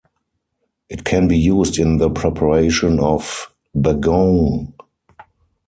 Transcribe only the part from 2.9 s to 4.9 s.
of "bagoong".